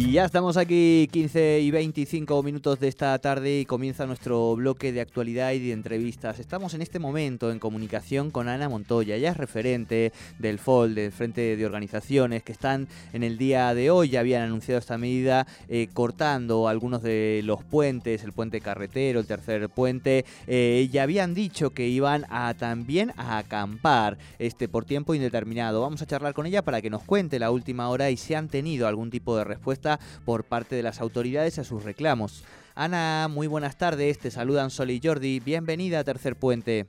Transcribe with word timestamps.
Y 0.00 0.12
ya 0.12 0.24
estamos 0.24 0.56
aquí 0.56 1.08
15 1.10 1.58
y 1.58 1.72
25 1.72 2.40
minutos 2.44 2.78
de 2.78 2.86
esta 2.86 3.18
tarde 3.18 3.58
y 3.58 3.64
comienza 3.64 4.06
nuestro 4.06 4.54
bloque 4.54 4.92
de 4.92 5.00
actualidad 5.00 5.50
y 5.50 5.58
de 5.58 5.72
entrevistas. 5.72 6.38
Estamos 6.38 6.72
en 6.74 6.82
este 6.82 7.00
momento 7.00 7.50
en 7.50 7.58
comunicación 7.58 8.30
con 8.30 8.46
Ana 8.48 8.68
Montoya, 8.68 9.16
ella 9.16 9.32
es 9.32 9.36
referente 9.36 10.12
del 10.38 10.60
FOL, 10.60 10.94
del 10.94 11.10
Frente 11.10 11.56
de 11.56 11.66
Organizaciones, 11.66 12.44
que 12.44 12.52
están 12.52 12.86
en 13.12 13.24
el 13.24 13.38
día 13.38 13.74
de 13.74 13.90
hoy, 13.90 14.10
ya 14.10 14.20
habían 14.20 14.42
anunciado 14.42 14.78
esta 14.78 14.98
medida, 14.98 15.48
eh, 15.68 15.88
cortando 15.92 16.68
algunos 16.68 17.02
de 17.02 17.40
los 17.42 17.64
puentes, 17.64 18.22
el 18.22 18.32
puente 18.32 18.60
carretero, 18.60 19.18
el 19.18 19.26
tercer 19.26 19.68
puente, 19.68 20.24
eh, 20.46 20.88
ya 20.92 21.02
habían 21.02 21.34
dicho 21.34 21.70
que 21.70 21.88
iban 21.88 22.24
a 22.30 22.54
también 22.54 23.12
a 23.16 23.38
acampar 23.38 24.16
este 24.38 24.68
por 24.68 24.84
tiempo 24.84 25.16
indeterminado. 25.16 25.80
Vamos 25.80 26.02
a 26.02 26.06
charlar 26.06 26.34
con 26.34 26.46
ella 26.46 26.62
para 26.62 26.80
que 26.80 26.88
nos 26.88 27.02
cuente 27.02 27.40
la 27.40 27.50
última 27.50 27.88
hora 27.88 28.10
y 28.10 28.16
si 28.16 28.34
han 28.34 28.46
tenido 28.46 28.86
algún 28.86 29.10
tipo 29.10 29.36
de 29.36 29.42
respuesta 29.42 29.87
por 30.26 30.44
parte 30.44 30.76
de 30.76 30.82
las 30.82 31.00
autoridades 31.00 31.58
a 31.58 31.64
sus 31.64 31.84
reclamos. 31.84 32.44
Ana, 32.74 33.28
muy 33.30 33.46
buenas 33.46 33.78
tardes, 33.78 34.18
te 34.18 34.30
saludan 34.30 34.70
Sol 34.70 34.90
y 34.90 35.00
Jordi, 35.02 35.40
bienvenida 35.40 36.00
a 36.00 36.04
Tercer 36.04 36.36
Puente. 36.36 36.86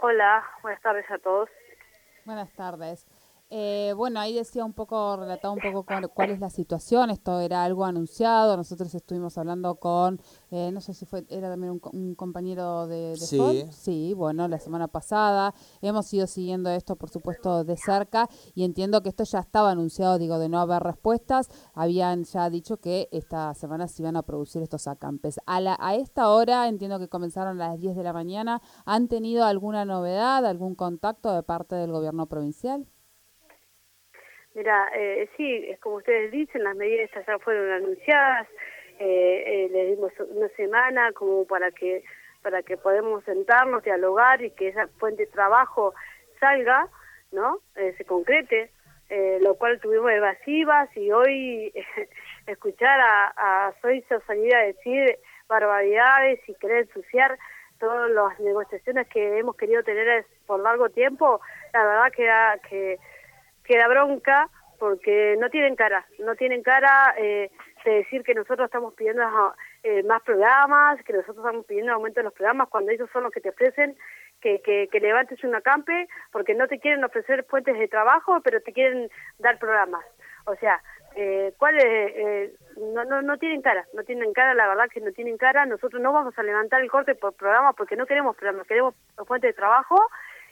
Hola, 0.00 0.44
buenas 0.62 0.80
tardes 0.82 1.04
a 1.10 1.18
todos. 1.18 1.48
Buenas 2.24 2.50
tardes. 2.52 3.06
Eh, 3.52 3.92
bueno, 3.96 4.20
ahí 4.20 4.32
decía 4.32 4.64
un 4.64 4.72
poco, 4.72 5.16
relataba 5.16 5.52
un 5.52 5.58
poco 5.58 5.84
cuál, 6.14 6.30
es 6.30 6.38
la 6.38 6.50
situación. 6.50 7.10
Esto 7.10 7.40
era 7.40 7.64
algo 7.64 7.84
anunciado. 7.84 8.56
Nosotros 8.56 8.94
estuvimos 8.94 9.36
hablando 9.38 9.74
con, 9.74 10.20
eh, 10.52 10.70
no 10.72 10.80
sé 10.80 10.94
si 10.94 11.04
fue, 11.04 11.26
era 11.28 11.50
también 11.50 11.80
un, 11.82 12.14
compañero 12.14 12.86
de, 12.86 13.10
de 13.10 13.16
sí. 13.16 13.64
Sí, 13.72 14.14
bueno, 14.14 14.46
la 14.46 14.60
semana 14.60 14.86
pasada. 14.86 15.52
Hemos 15.82 16.12
ido 16.14 16.28
siguiendo 16.28 16.70
esto, 16.70 16.94
por 16.94 17.10
supuesto, 17.10 17.64
de 17.64 17.76
cerca 17.76 18.28
y 18.54 18.62
entiendo 18.62 19.02
que 19.02 19.08
esto 19.08 19.24
ya 19.24 19.40
estaba 19.40 19.72
anunciado, 19.72 20.18
digo, 20.18 20.38
de 20.38 20.48
no 20.48 20.60
haber 20.60 20.84
respuestas. 20.84 21.48
Habían 21.74 22.22
ya 22.24 22.48
dicho 22.50 22.76
que 22.76 23.08
esta 23.10 23.52
semana 23.54 23.88
se 23.88 24.02
iban 24.02 24.16
a 24.16 24.22
producir 24.22 24.62
estos 24.62 24.86
acampes. 24.86 25.40
A, 25.46 25.60
la, 25.60 25.76
a 25.80 25.96
esta 25.96 26.30
hora, 26.30 26.68
entiendo 26.68 27.00
que 27.00 27.08
comenzaron 27.08 27.60
a 27.60 27.70
las 27.70 27.80
10 27.80 27.96
de 27.96 28.04
la 28.04 28.12
mañana. 28.12 28.62
¿Han 28.84 29.08
tenido 29.08 29.44
alguna 29.44 29.84
novedad, 29.84 30.46
algún 30.46 30.76
contacto 30.76 31.34
de 31.34 31.42
parte 31.42 31.74
del 31.74 31.90
gobierno 31.90 32.26
provincial? 32.26 32.86
Mira, 34.60 34.90
eh, 34.94 35.26
sí, 35.38 35.64
es 35.70 35.80
como 35.80 35.96
ustedes 35.96 36.30
dicen, 36.30 36.64
las 36.64 36.76
medidas 36.76 37.08
ya 37.26 37.38
fueron 37.38 37.72
anunciadas, 37.72 38.46
eh, 38.98 39.42
eh, 39.46 39.68
le 39.72 39.86
dimos 39.86 40.12
una 40.20 40.48
semana 40.50 41.12
como 41.12 41.46
para 41.46 41.70
que 41.70 42.04
para 42.42 42.62
que 42.62 42.76
podamos 42.76 43.24
sentarnos, 43.24 43.82
dialogar 43.82 44.42
y 44.42 44.50
que 44.50 44.68
esa 44.68 44.86
fuente 44.98 45.24
de 45.24 45.32
trabajo 45.32 45.94
salga, 46.40 46.88
¿no? 47.32 47.60
Eh, 47.74 47.94
se 47.96 48.04
concrete, 48.04 48.70
eh, 49.08 49.38
lo 49.40 49.54
cual 49.54 49.80
tuvimos 49.80 50.10
evasivas 50.10 50.94
y 50.94 51.10
hoy 51.10 51.72
escuchar 52.46 53.00
a, 53.00 53.32
a 53.68 53.72
Soy 53.80 54.04
salir 54.26 54.54
a 54.54 54.66
decir 54.66 55.18
barbaridades 55.48 56.46
y 56.46 56.54
querer 56.56 56.82
ensuciar 56.82 57.38
todas 57.78 58.10
las 58.10 58.38
negociaciones 58.40 59.08
que 59.08 59.38
hemos 59.38 59.56
querido 59.56 59.82
tener 59.82 60.26
por 60.46 60.60
largo 60.60 60.90
tiempo, 60.90 61.40
la 61.72 61.82
verdad 61.82 62.12
que, 62.12 62.68
que 62.68 62.98
queda 63.70 63.86
bronca 63.86 64.48
porque 64.80 65.36
no 65.38 65.48
tienen 65.48 65.76
cara, 65.76 66.04
no 66.18 66.34
tienen 66.34 66.62
cara 66.62 67.14
eh, 67.18 67.50
de 67.84 67.90
decir 67.90 68.24
que 68.24 68.34
nosotros 68.34 68.64
estamos 68.64 68.94
pidiendo 68.94 69.22
eh, 69.84 70.02
más 70.02 70.22
programas, 70.22 71.00
que 71.04 71.12
nosotros 71.12 71.38
estamos 71.38 71.66
pidiendo 71.66 71.92
aumento 71.92 72.18
de 72.18 72.24
los 72.24 72.32
programas, 72.32 72.68
cuando 72.68 72.90
ellos 72.90 73.08
son 73.12 73.22
los 73.22 73.32
que 73.32 73.40
te 73.40 73.50
ofrecen 73.50 73.96
que, 74.40 74.60
que, 74.62 74.88
que 74.90 75.00
levantes 75.00 75.44
una 75.44 75.60
campe, 75.60 76.08
porque 76.32 76.54
no 76.54 76.66
te 76.66 76.80
quieren 76.80 77.04
ofrecer 77.04 77.44
puentes 77.44 77.78
de 77.78 77.86
trabajo, 77.86 78.40
pero 78.42 78.60
te 78.60 78.72
quieren 78.72 79.08
dar 79.38 79.58
programas. 79.58 80.04
O 80.46 80.56
sea, 80.56 80.82
eh, 81.14 81.52
¿cuál? 81.58 81.76
Eh, 81.78 82.52
no, 82.94 83.04
no, 83.04 83.22
no 83.22 83.36
tienen 83.36 83.62
cara, 83.62 83.86
no 83.92 84.02
tienen 84.02 84.32
cara, 84.32 84.54
la 84.54 84.66
verdad 84.66 84.88
que 84.92 85.00
no 85.00 85.12
tienen 85.12 85.36
cara. 85.36 85.66
Nosotros 85.66 86.00
no 86.02 86.12
vamos 86.12 86.36
a 86.38 86.42
levantar 86.42 86.80
el 86.80 86.90
corte 86.90 87.14
por 87.14 87.34
programas 87.34 87.74
porque 87.76 87.96
no 87.96 88.06
queremos 88.06 88.34
programas, 88.34 88.66
queremos 88.66 88.94
fuentes 89.26 89.50
de 89.50 89.54
trabajo 89.54 89.96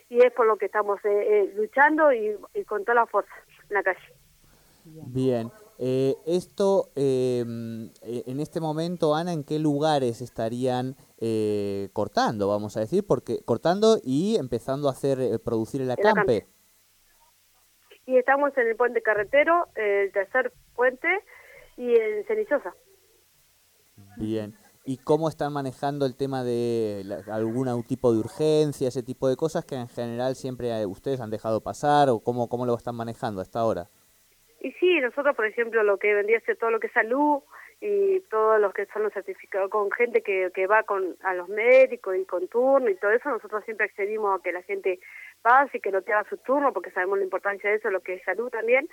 y 0.09 0.19
es 0.25 0.33
por 0.33 0.47
lo 0.47 0.57
que 0.57 0.67
estamos 0.67 0.99
eh, 1.05 1.09
eh, 1.11 1.53
luchando 1.57 2.13
y, 2.13 2.37
con 2.65 2.85
toda 2.85 2.95
la 2.95 3.07
fuerza 3.07 3.33
en 3.69 3.75
la 3.75 3.83
calle. 3.83 4.15
Bien. 4.85 5.51
Eh, 5.79 6.17
esto, 6.27 6.91
em, 6.97 7.91
en 8.03 8.41
este 8.41 8.61
momento, 8.61 9.15
Ana, 9.15 9.33
¿en 9.33 9.45
qué 9.45 9.59
lugares 9.59 10.23
estarían 10.23 10.97
cortando, 11.93 12.49
vamos 12.49 12.77
a 12.77 12.81
decir? 12.81 13.05
porque 13.07 13.39
Cortando 13.45 13.99
y 14.03 14.37
empezando 14.37 14.89
a 14.89 14.93
hacer 14.93 15.19
producir 15.45 15.83
el 15.83 15.91
acampe. 15.91 16.47
Y 18.07 18.17
estamos 18.17 18.57
en 18.57 18.69
el 18.69 18.77
puente 18.77 19.03
carretero, 19.03 19.69
el 19.75 20.11
tercer 20.13 20.53
puente 20.75 21.09
y 21.77 21.95
en 21.95 22.25
Cenillosa. 22.25 22.75
Bien 24.17 24.57
y 24.89 24.97
cómo 24.97 25.29
están 25.29 25.53
manejando 25.53 26.07
el 26.07 26.17
tema 26.17 26.43
de 26.45 27.05
algún 27.31 27.69
tipo 27.87 28.11
de 28.11 28.21
urgencia, 28.21 28.89
ese 28.89 29.03
tipo 29.03 29.29
de 29.29 29.37
cosas 29.37 29.67
que 29.67 29.75
en 29.75 29.87
general 29.87 30.35
siempre 30.35 30.71
eh, 30.71 30.87
ustedes 30.87 31.21
han 31.21 31.29
dejado 31.29 31.63
pasar 31.63 32.09
o 32.09 32.21
cómo, 32.21 32.49
cómo 32.49 32.65
lo 32.65 32.75
están 32.75 32.97
manejando 32.97 33.43
hasta 33.43 33.59
ahora. 33.59 33.91
Y 34.63 34.73
sí, 34.81 34.99
nosotros, 35.01 35.37
por 35.37 35.45
ejemplo, 35.45 35.83
lo 35.83 35.99
que 35.99 36.41
ser 36.47 36.57
todo 36.57 36.71
lo 36.71 36.81
que 36.81 36.87
es 36.87 36.93
salud 36.95 37.43
y 37.83 38.21
todos 38.31 38.59
los 38.59 38.73
que 38.73 38.87
son 38.87 39.03
los 39.03 39.13
certificados 39.13 39.69
con 39.69 39.91
gente 39.91 40.23
que, 40.23 40.51
que 40.55 40.67
va 40.67 40.83
con 40.85 41.17
a 41.23 41.35
los 41.35 41.51
médicos 41.51 42.17
y 42.17 42.25
con 42.25 42.49
turno 42.49 42.89
y 42.89 42.97
todo 42.97 43.11
eso, 43.11 43.29
nosotros 43.29 43.63
siempre 43.67 43.85
accedimos 43.85 44.41
a 44.41 44.43
que 44.43 44.53
la 44.53 44.63
gente 44.63 45.01
pase 45.43 45.77
y 45.77 45.81
que 45.81 45.93
no 45.93 46.01
te 46.01 46.15
haga 46.15 46.27
su 46.31 46.39
turno 46.39 46.73
porque 46.73 46.93
sabemos 46.93 47.19
la 47.19 47.25
importancia 47.25 47.69
de 47.69 47.77
eso, 47.77 47.91
lo 47.91 48.01
que 48.01 48.15
es 48.15 48.25
salud 48.25 48.49
también. 48.49 48.89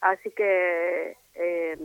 Así 0.00 0.30
que 0.30 1.14
eh, 1.34 1.76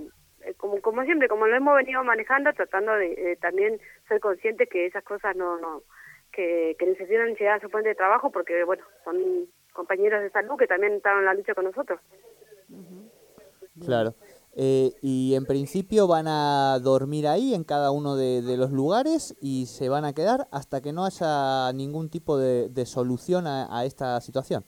como, 0.57 0.81
como 0.81 1.03
siempre, 1.03 1.27
como 1.27 1.47
lo 1.47 1.55
hemos 1.55 1.75
venido 1.75 2.03
manejando, 2.03 2.53
tratando 2.53 2.93
de 2.95 3.37
también 3.41 3.79
ser 4.07 4.19
conscientes 4.19 4.69
que 4.69 4.85
esas 4.85 5.03
cosas 5.03 5.35
no, 5.35 5.57
no 5.57 5.83
que, 6.31 6.75
que 6.79 6.85
necesitan 6.85 7.35
llegar 7.35 7.57
a 7.57 7.61
su 7.61 7.69
fuente 7.69 7.89
de 7.89 7.95
trabajo 7.95 8.31
porque, 8.31 8.63
bueno, 8.63 8.83
son 9.03 9.47
compañeros 9.73 10.21
de 10.21 10.29
salud 10.31 10.57
que 10.57 10.67
también 10.67 10.93
están 10.93 11.19
en 11.19 11.25
la 11.25 11.33
lucha 11.33 11.53
con 11.53 11.65
nosotros. 11.65 11.99
Claro. 13.85 14.15
Eh, 14.53 14.91
y 15.01 15.35
en 15.35 15.45
principio 15.45 16.07
van 16.07 16.27
a 16.27 16.77
dormir 16.83 17.25
ahí 17.25 17.53
en 17.53 17.63
cada 17.63 17.91
uno 17.91 18.17
de, 18.17 18.41
los 18.57 18.71
lugares 18.71 19.37
y 19.41 19.65
se 19.67 19.87
van 19.87 20.03
a 20.03 20.13
quedar 20.13 20.47
hasta 20.51 20.81
que 20.81 20.91
no 20.91 21.05
haya 21.05 21.71
ningún 21.73 22.09
tipo 22.09 22.37
de, 22.37 22.67
de 22.67 22.85
solución 22.85 23.47
a, 23.47 23.67
a, 23.71 23.85
esta 23.85 24.19
situación. 24.19 24.65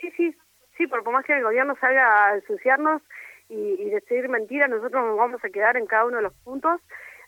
Sí, 0.00 0.10
sí, 0.16 0.34
sí, 0.78 0.86
por 0.86 1.04
más 1.12 1.26
que 1.26 1.36
el 1.36 1.42
gobierno 1.42 1.76
salga 1.78 2.28
a 2.28 2.36
ensuciarnos, 2.36 3.02
y, 3.50 3.82
y 3.82 3.90
decir 3.90 4.28
mentiras, 4.28 4.70
nosotros 4.70 5.04
nos 5.04 5.18
vamos 5.18 5.44
a 5.44 5.50
quedar 5.50 5.76
en 5.76 5.86
cada 5.86 6.06
uno 6.06 6.18
de 6.18 6.22
los 6.22 6.34
puntos 6.44 6.80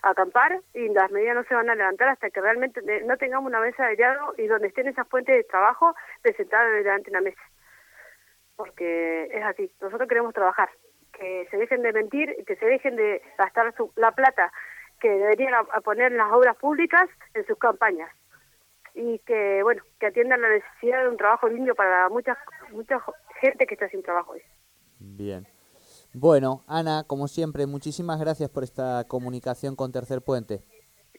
a 0.02 0.10
acampar 0.10 0.60
y 0.74 0.88
las 0.88 1.10
medidas 1.10 1.34
no 1.34 1.44
se 1.44 1.54
van 1.54 1.68
a 1.68 1.74
levantar 1.74 2.08
hasta 2.08 2.30
que 2.30 2.40
realmente 2.40 2.80
no 3.04 3.16
tengamos 3.16 3.48
una 3.48 3.60
mesa 3.60 3.86
de 3.86 3.96
diálogo 3.96 4.34
y 4.38 4.46
donde 4.46 4.68
estén 4.68 4.88
esas 4.88 5.08
fuentes 5.08 5.36
de 5.36 5.44
trabajo 5.44 5.94
presentadas 6.22 6.72
delante 6.72 7.10
de 7.10 7.16
una 7.16 7.30
mesa. 7.30 7.42
Porque 8.56 9.24
es 9.32 9.44
así, 9.44 9.70
nosotros 9.80 10.08
queremos 10.08 10.34
trabajar, 10.34 10.70
que 11.12 11.46
se 11.50 11.56
dejen 11.56 11.82
de 11.82 11.92
mentir, 11.92 12.34
que 12.46 12.56
se 12.56 12.66
dejen 12.66 12.96
de 12.96 13.22
gastar 13.38 13.74
su, 13.76 13.92
la 13.96 14.12
plata 14.12 14.52
que 15.00 15.10
deberían 15.10 15.66
poner 15.84 16.12
en 16.12 16.18
las 16.18 16.30
obras 16.32 16.56
públicas 16.56 17.08
en 17.34 17.44
sus 17.46 17.58
campañas. 17.58 18.10
Y 18.94 19.18
que 19.20 19.62
bueno 19.62 19.82
que 19.98 20.06
atiendan 20.06 20.42
la 20.42 20.50
necesidad 20.50 21.02
de 21.02 21.08
un 21.08 21.16
trabajo 21.16 21.48
limpio 21.48 21.74
para 21.74 22.08
mucha 22.10 22.36
mucha 22.72 23.00
gente 23.40 23.66
que 23.66 23.74
está 23.74 23.88
sin 23.88 24.02
trabajo 24.02 24.34
bien 24.98 25.46
bueno, 26.14 26.62
Ana, 26.66 27.04
como 27.06 27.28
siempre, 27.28 27.66
muchísimas 27.66 28.20
gracias 28.20 28.50
por 28.50 28.64
esta 28.64 29.04
comunicación 29.08 29.76
con 29.76 29.92
Tercer 29.92 30.22
Puente. 30.22 30.62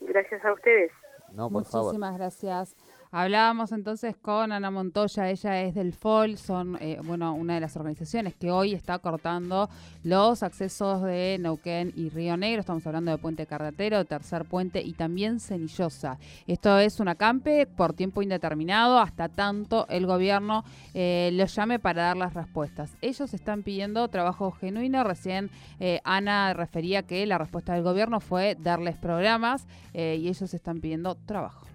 Gracias 0.00 0.44
a 0.44 0.52
ustedes. 0.52 0.92
No, 1.32 1.50
por 1.50 1.64
Muchísimas 1.64 2.16
gracias. 2.16 2.76
Hablábamos 3.16 3.70
entonces 3.70 4.16
con 4.16 4.50
Ana 4.50 4.72
Montoya, 4.72 5.30
ella 5.30 5.62
es 5.62 5.76
del 5.76 5.92
FOL, 5.92 6.36
son 6.36 6.76
eh, 6.80 6.98
bueno 7.04 7.32
una 7.32 7.54
de 7.54 7.60
las 7.60 7.76
organizaciones 7.76 8.34
que 8.34 8.50
hoy 8.50 8.74
está 8.74 8.98
cortando 8.98 9.70
los 10.02 10.42
accesos 10.42 11.00
de 11.00 11.36
Neuquén 11.38 11.92
y 11.94 12.08
Río 12.08 12.36
Negro. 12.36 12.58
Estamos 12.58 12.84
hablando 12.88 13.12
de 13.12 13.18
Puente 13.18 13.46
Carretero, 13.46 14.04
Tercer 14.04 14.44
Puente 14.46 14.82
y 14.82 14.94
también 14.94 15.38
Cenillosa. 15.38 16.18
Esto 16.48 16.76
es 16.80 16.98
un 16.98 17.06
acampe 17.06 17.66
por 17.68 17.92
tiempo 17.92 18.20
indeterminado 18.20 18.98
hasta 18.98 19.28
tanto 19.28 19.86
el 19.90 20.06
gobierno 20.06 20.64
eh, 20.92 21.30
los 21.34 21.54
llame 21.54 21.78
para 21.78 22.06
dar 22.06 22.16
las 22.16 22.34
respuestas. 22.34 22.96
Ellos 23.00 23.32
están 23.32 23.62
pidiendo 23.62 24.08
trabajo 24.08 24.50
genuino. 24.50 25.04
Recién 25.04 25.52
eh, 25.78 26.00
Ana 26.02 26.52
refería 26.52 27.04
que 27.04 27.24
la 27.26 27.38
respuesta 27.38 27.74
del 27.74 27.84
gobierno 27.84 28.18
fue 28.18 28.56
darles 28.58 28.96
programas 28.96 29.68
y 29.92 30.26
ellos 30.26 30.52
están 30.52 30.80
pidiendo 30.80 31.14
trabajo. 31.14 31.73